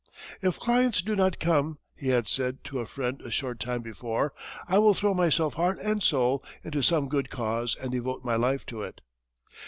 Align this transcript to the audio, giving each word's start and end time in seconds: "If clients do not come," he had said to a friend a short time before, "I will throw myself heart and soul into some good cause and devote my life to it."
"If 0.41 0.59
clients 0.59 1.03
do 1.03 1.15
not 1.15 1.37
come," 1.39 1.77
he 1.93 2.07
had 2.07 2.27
said 2.27 2.63
to 2.63 2.79
a 2.79 2.87
friend 2.87 3.21
a 3.21 3.29
short 3.29 3.59
time 3.59 3.83
before, 3.83 4.33
"I 4.67 4.79
will 4.79 4.95
throw 4.95 5.13
myself 5.13 5.53
heart 5.53 5.77
and 5.79 6.01
soul 6.01 6.43
into 6.63 6.81
some 6.81 7.07
good 7.07 7.29
cause 7.29 7.75
and 7.75 7.91
devote 7.91 8.25
my 8.25 8.35
life 8.35 8.65
to 8.65 8.81
it." 8.81 9.01